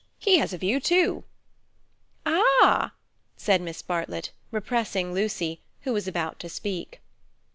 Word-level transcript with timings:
He 0.17 0.39
has 0.39 0.51
a 0.51 0.57
view 0.57 0.79
too." 0.79 1.25
"Ah," 2.25 2.93
said 3.37 3.61
Miss 3.61 3.83
Bartlett, 3.83 4.31
repressing 4.49 5.13
Lucy, 5.13 5.61
who 5.81 5.93
was 5.93 6.07
about 6.07 6.39
to 6.39 6.49
speak. 6.49 7.01